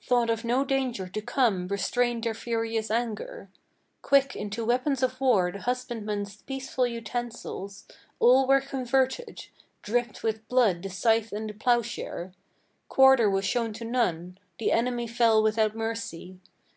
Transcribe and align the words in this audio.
Thought 0.00 0.30
of 0.30 0.44
no 0.44 0.64
danger 0.64 1.08
to 1.08 1.20
come 1.20 1.66
restrained 1.66 2.22
their 2.22 2.34
furious 2.34 2.88
anger. 2.88 3.48
Quick 4.00 4.36
into 4.36 4.64
weapons 4.64 5.02
of 5.02 5.20
war 5.20 5.50
the 5.50 5.58
husbandman's 5.58 6.40
peaceful 6.42 6.86
utensils 6.86 7.88
All 8.20 8.46
were 8.46 8.60
converted; 8.60 9.48
dripped 9.82 10.22
with 10.22 10.46
blood 10.46 10.84
the 10.84 10.88
scythe 10.88 11.32
and 11.32 11.50
the 11.50 11.54
ploughshare. 11.54 12.32
Quarter 12.88 13.28
was 13.28 13.44
shown 13.44 13.72
to 13.72 13.84
none: 13.84 14.38
the 14.60 14.70
enemy 14.70 15.08
fell 15.08 15.42
without 15.42 15.74
mercy. 15.74 16.38